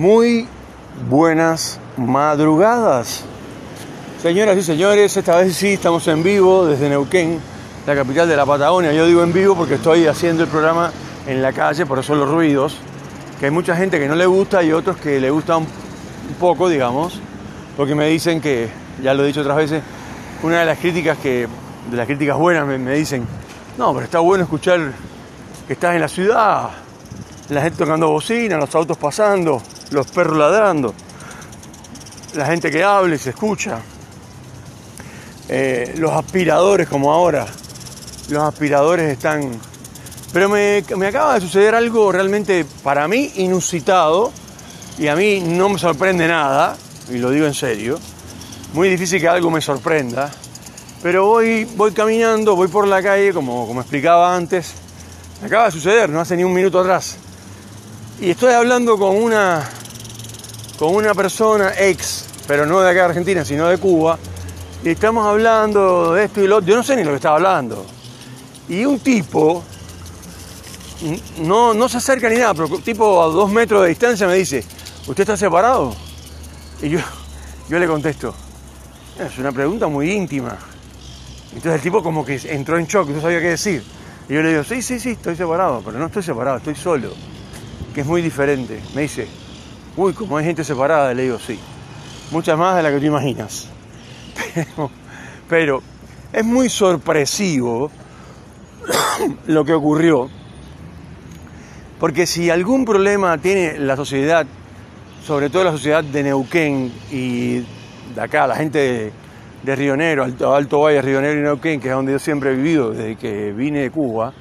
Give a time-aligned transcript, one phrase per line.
[0.00, 0.48] Muy
[1.10, 3.22] buenas madrugadas.
[4.22, 7.38] Señoras y señores, esta vez sí estamos en vivo desde Neuquén,
[7.86, 8.94] la capital de la Patagonia.
[8.94, 10.90] Yo digo en vivo porque estoy haciendo el programa
[11.26, 12.78] en la calle, por eso los ruidos,
[13.38, 15.66] que hay mucha gente que no le gusta y otros que le gusta un
[16.40, 17.20] poco, digamos,
[17.76, 18.70] porque me dicen que,
[19.02, 19.82] ya lo he dicho otras veces,
[20.42, 21.46] una de las críticas que,
[21.90, 23.26] de las críticas buenas me, me dicen,
[23.76, 24.80] no, pero está bueno escuchar
[25.66, 26.70] que estás en la ciudad,
[27.50, 29.60] la gente tocando bocina, los autos pasando,
[29.90, 30.94] los perros ladrando,
[32.34, 33.80] la gente que habla y se escucha,
[35.48, 37.46] eh, los aspiradores como ahora,
[38.28, 39.60] los aspiradores están...
[40.32, 44.32] Pero me, me acaba de suceder algo realmente para mí inusitado
[44.96, 46.76] y a mí no me sorprende nada,
[47.08, 47.98] y lo digo en serio,
[48.74, 50.30] muy difícil que algo me sorprenda,
[51.02, 54.72] pero voy, voy caminando, voy por la calle, como, como explicaba antes,
[55.40, 57.16] me acaba de suceder, no hace ni un minuto atrás,
[58.20, 59.66] y estoy hablando con una,
[60.80, 64.18] con una persona ex, pero no de acá de Argentina, sino de Cuba,
[64.82, 67.36] y estamos hablando de esto y lo otro, yo no sé ni lo que estaba
[67.36, 67.84] hablando,
[68.66, 69.62] y un tipo,
[71.42, 74.64] no, no se acerca ni nada, pero tipo a dos metros de distancia me dice,
[75.06, 75.94] ¿usted está separado?
[76.80, 77.00] Y yo,
[77.68, 78.34] yo le contesto,
[79.18, 80.56] es una pregunta muy íntima.
[81.48, 83.84] Entonces el tipo como que entró en shock, no sabía qué decir.
[84.30, 87.12] Y yo le digo, sí, sí, sí, estoy separado, pero no estoy separado, estoy solo,
[87.94, 88.80] que es muy diferente.
[88.94, 89.28] Me dice,
[89.96, 91.58] uy, como hay gente separada, le digo, sí,
[92.30, 93.68] muchas más de la que tú imaginas.
[95.48, 95.82] Pero,
[96.32, 97.90] es muy sorpresivo
[99.46, 100.28] lo que ocurrió,
[101.98, 104.46] porque si algún problema tiene la sociedad,
[105.26, 107.58] sobre todo la sociedad de Neuquén y
[108.14, 109.12] de acá, la gente de,
[109.62, 112.52] de Río Negro, Alto, Alto Valle, Río Negro y Neuquén, que es donde yo siempre
[112.52, 114.32] he vivido desde que vine de Cuba,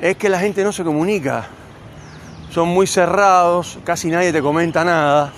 [0.00, 1.46] es que la gente no se comunica.
[2.50, 5.32] Son muy cerrados, casi nadie te comenta nada.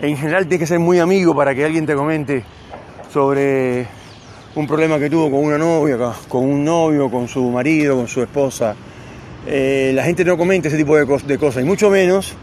[0.00, 2.44] En general tienes que ser muy amigo para que alguien te comente
[3.12, 3.84] sobre
[4.54, 5.96] un problema que tuvo con una novia,
[6.28, 8.76] con un novio, con su marido, con su esposa.
[9.48, 12.36] Eh, la gente no comenta ese tipo de, de cosas, y mucho menos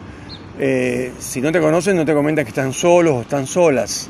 [0.59, 4.09] eh, si no te conocen, no te comentan que están solos o están solas.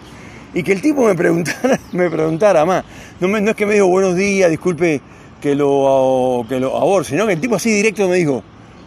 [0.52, 2.84] Y que el tipo me preguntara, más.
[3.20, 5.00] No, es que me dijo buenos días, disculpe
[5.40, 8.44] que lo, que lo aborte, sino que el tipo así directo me dijo,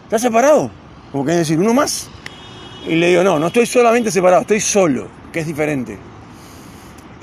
[0.09, 0.71] ¿estás separado?
[1.11, 2.09] Como que decir, uno más.
[2.87, 5.99] Y le digo, no, no estoy solamente separado, estoy solo, que es diferente.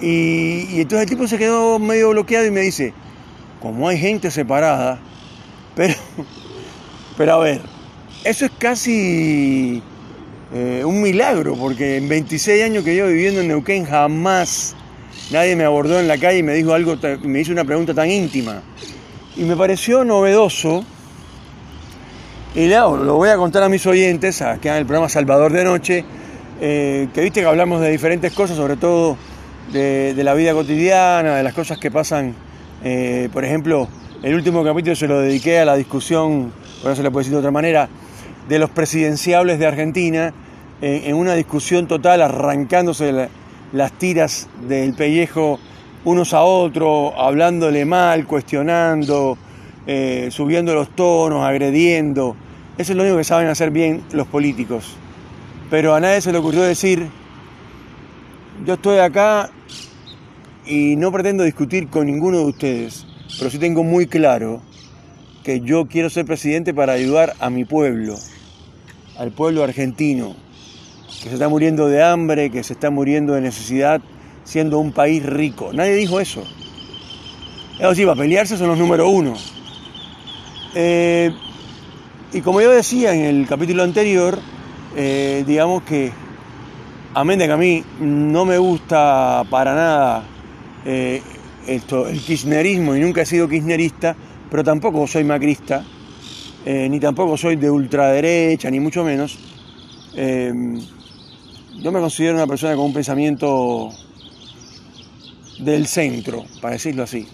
[0.01, 2.95] Y, y entonces el tipo se quedó medio bloqueado y me dice,
[3.61, 5.01] como hay gente separada,
[5.75, 5.95] pero,
[7.17, 7.61] pero a ver,
[8.23, 9.83] eso es casi
[10.55, 14.77] eh, un milagro, porque en 26 años que llevo viviendo en Neuquén jamás
[15.31, 18.11] nadie me abordó en la calle y me dijo algo, me hizo una pregunta tan
[18.11, 18.63] íntima.
[19.37, 20.85] Y me pareció novedoso,
[22.56, 25.62] y lo, lo voy a contar a mis oyentes, acá en el programa Salvador de
[25.62, 26.05] Noche,
[26.59, 29.19] eh, que viste que hablamos de diferentes cosas, sobre todo
[29.72, 32.34] de, la vida cotidiana, de las cosas que pasan,
[32.83, 33.89] eh, por ejemplo,
[34.22, 36.50] el último capítulo se lo dediqué a la discusión,
[36.83, 37.91] por eso le puede decir de otra manera,
[38.49, 40.33] de los presidenciables de Argentina
[40.81, 43.28] en, una discusión total, arrancándose la,
[43.75, 45.59] las tiras del pellejo
[46.05, 49.37] unos a otros, hablándole mal, cuestionando,
[49.87, 52.34] eh, subiendo los tonos, agrediendo.
[52.78, 54.97] Eso es lo único que saben hacer bien los políticos.
[55.70, 57.06] Pero a nadie se le ocurrió decir,
[58.64, 59.50] yo estoy acá
[60.66, 63.06] y no pretendo discutir con ninguno de ustedes,
[63.38, 64.60] pero sí tengo muy claro
[65.42, 68.16] que yo quiero ser presidente para ayudar a mi pueblo,
[69.19, 70.37] al pueblo argentino,
[71.22, 74.00] que se está muriendo de hambre, que se está muriendo de necesidad,
[74.44, 75.70] siendo un país rico.
[75.72, 76.44] Nadie dijo eso.
[77.78, 79.34] Eso sí, para pelearse son los número uno.
[80.75, 81.31] Eh,
[82.37, 84.39] y como yo decía en el capítulo anterior,
[84.95, 86.13] eh, digamos que,
[87.15, 90.23] amén de que a mí no me gusta para nada
[90.85, 91.23] eh,
[91.67, 94.15] esto, el kirchnerismo y nunca he sido kirchnerista,
[94.51, 95.83] pero tampoco soy macrista,
[96.67, 99.39] eh, ni tampoco soy de ultraderecha, ni mucho menos.
[100.15, 103.89] Yo me considero una persona con un pensamiento
[105.59, 107.27] del centro, para decirlo así.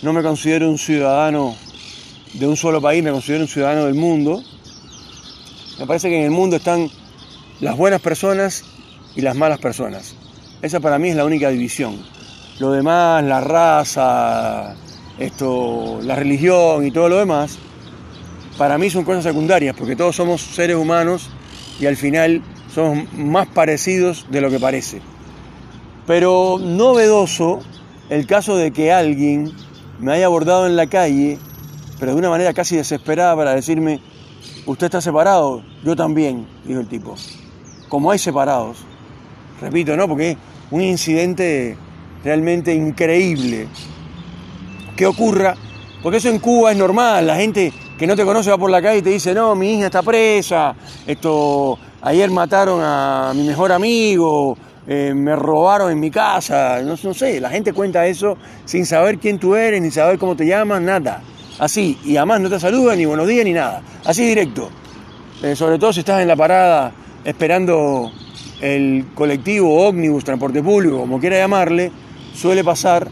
[0.00, 1.54] No me considero un ciudadano
[2.34, 4.42] de un solo país, me considero un ciudadano del mundo.
[5.78, 6.88] Me parece que en el mundo están
[7.60, 8.64] las buenas personas
[9.16, 10.14] y las malas personas.
[10.62, 11.98] Esa para mí es la única división.
[12.58, 14.74] Lo demás, la raza,
[15.18, 17.58] esto, la religión y todo lo demás,
[18.58, 21.30] para mí son cosas secundarias, porque todos somos seres humanos
[21.80, 22.42] y al final
[22.74, 25.00] somos más parecidos de lo que parece.
[26.06, 27.60] Pero novedoso
[28.10, 29.52] el caso de que alguien
[29.98, 31.38] me haya abordado en la calle,
[32.00, 34.00] pero de una manera casi desesperada para decirme,
[34.66, 35.62] ¿Usted está separado?
[35.82, 37.14] Yo también, dijo el tipo.
[37.88, 38.78] Como hay separados.
[39.60, 40.06] Repito, ¿no?
[40.06, 40.36] Porque es
[40.70, 41.76] un incidente
[42.22, 43.68] realmente increíble
[44.96, 45.54] que ocurra.
[46.02, 47.26] Porque eso en Cuba es normal.
[47.26, 49.74] La gente que no te conoce va por la calle y te dice, no, mi
[49.74, 50.74] hija está presa.
[51.06, 54.56] Esto, ayer mataron a mi mejor amigo.
[54.86, 56.80] Eh, me robaron en mi casa.
[56.82, 58.36] No, no sé, la gente cuenta eso
[58.66, 61.22] sin saber quién tú eres, ni saber cómo te llamas, nada
[61.60, 64.70] así, y además no te saluda ni buenos días ni nada, así directo.
[65.42, 66.92] Eh, sobre todo si estás en la parada
[67.22, 68.10] esperando
[68.60, 71.92] el colectivo, ómnibus, transporte público, como quiera llamarle,
[72.34, 73.08] suele pasar,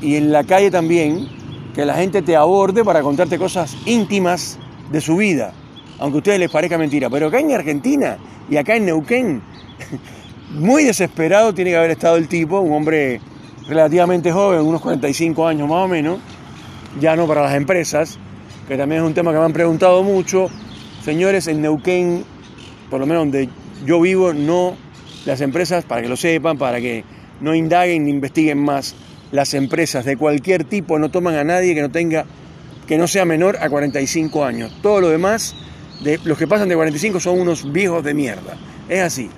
[0.00, 1.26] y en la calle también,
[1.74, 4.58] que la gente te aborde para contarte cosas íntimas
[4.92, 5.52] de su vida,
[5.98, 7.08] aunque a ustedes les parezca mentira.
[7.10, 8.18] Pero acá en Argentina
[8.50, 9.42] y acá en Neuquén,
[10.50, 13.20] muy desesperado tiene que haber estado el tipo, un hombre
[13.66, 16.18] relativamente joven, unos 45 años más o menos,
[17.00, 18.18] ya no para las empresas,
[18.68, 20.48] que también es un tema que me han preguntado mucho.
[21.04, 22.24] Señores, en Neuquén,
[22.90, 23.48] por lo menos donde
[23.84, 24.76] yo vivo, no
[25.24, 27.04] las empresas, para que lo sepan, para que
[27.40, 28.94] no indaguen ni investiguen más,
[29.32, 32.24] las empresas de cualquier tipo no toman a nadie que no tenga
[32.86, 34.72] que no sea menor a 45 años.
[34.80, 35.54] Todo lo demás,
[36.02, 38.56] de, los que pasan de 45 son unos viejos de mierda.
[38.88, 39.28] Es así.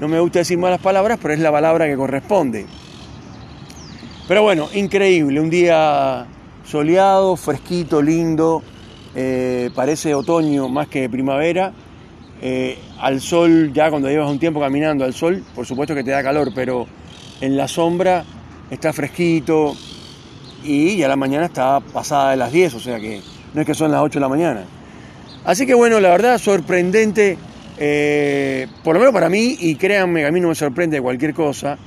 [0.00, 2.66] No me gusta decir malas palabras, pero es la palabra que corresponde.
[4.28, 5.40] Pero bueno, increíble.
[5.40, 6.26] Un día
[6.64, 8.62] soleado, fresquito, lindo,
[9.14, 11.72] eh, parece otoño más que primavera.
[12.40, 16.10] Eh, al sol, ya cuando llevas un tiempo caminando al sol, por supuesto que te
[16.10, 16.86] da calor, pero
[17.40, 18.24] en la sombra
[18.70, 19.76] está fresquito
[20.64, 23.20] y ya la mañana está pasada de las 10, o sea que
[23.54, 24.64] no es que son las 8 de la mañana.
[25.44, 27.36] Así que bueno, la verdad, sorprendente,
[27.78, 31.34] eh, por lo menos para mí, y créanme que a mí no me sorprende cualquier
[31.34, 31.78] cosa.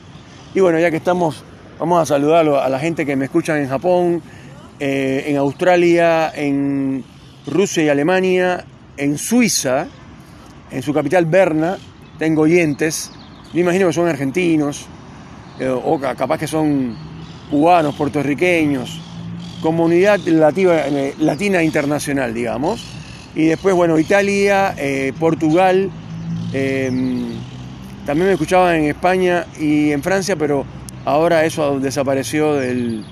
[0.54, 1.44] Y bueno, ya que estamos,
[1.80, 4.22] vamos a saludar a la gente que me escuchan en Japón,
[4.80, 7.04] eh, en Australia, en
[7.48, 8.66] Rusia y Alemania,
[8.98, 9.88] en Suiza,
[10.69, 11.77] en su capital Berna,
[12.19, 13.12] tengo oyentes,
[13.54, 14.88] me imagino que son argentinos,
[15.60, 16.94] eh, o capaz que son
[17.50, 19.00] cubanos, puertorriqueños,
[19.62, 22.86] comunidad eh, latina internacional, digamos.
[23.33, 24.75] Y después, bueno, Italia,
[25.19, 25.89] Portugal,
[26.54, 27.31] em,
[28.06, 30.66] también me escuchaban en España y en Francia, pero
[31.06, 33.06] ahora eso desapareció del,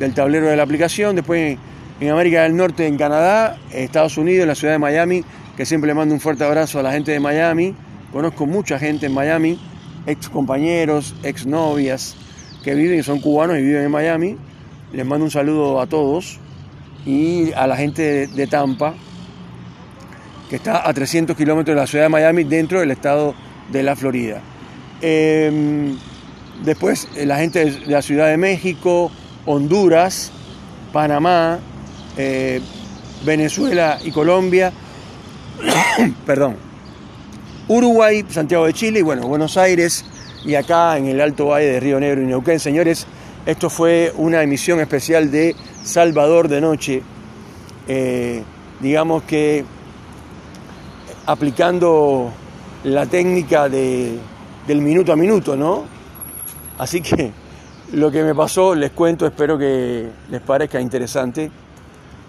[0.00, 1.14] del tablero de la aplicación.
[1.14, 1.58] Después
[2.00, 5.22] en América del Norte, en Canadá, Estados Unidos, en la ciudad de Miami,
[5.56, 7.74] que siempre le mando un fuerte abrazo a la gente de Miami.
[8.10, 9.60] Conozco mucha gente en Miami,
[10.06, 12.16] ex compañeros, ex novias
[12.64, 14.36] que viven, son cubanos y viven en Miami.
[14.92, 16.40] Les mando un saludo a todos
[17.04, 18.94] y a la gente de Tampa,
[20.48, 23.34] que está a 300 kilómetros de la ciudad de Miami, dentro del estado
[23.70, 24.40] de la Florida.
[25.02, 25.96] Em,
[26.64, 29.12] después la gente de la Ciudad de México,
[29.46, 30.30] Honduras,
[30.92, 31.58] Panamá,
[32.16, 32.60] eh,
[33.24, 34.72] Venezuela y Colombia,
[36.26, 36.56] perdón,
[37.68, 40.04] Uruguay, Santiago de Chile y bueno, Buenos Aires
[40.44, 42.58] y acá en el Alto Valle de Río Negro y Neuquén.
[42.58, 43.06] Señores,
[43.46, 47.02] esto fue una emisión especial de Salvador de Noche,
[47.88, 48.42] eh,
[48.80, 49.64] digamos que
[51.26, 52.32] aplicando
[52.84, 54.18] la técnica de,
[54.66, 55.84] del minuto a minuto, ¿no?
[56.78, 57.32] Así que
[57.92, 61.50] lo que me pasó, les cuento, espero que les parezca interesante.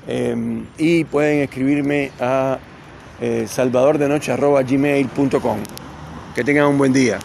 [0.08, 2.58] Eh, y pueden escribirme a
[3.20, 5.58] eh, salvadordenoche.gmail.com.
[6.34, 7.20] Que tengan un buen día.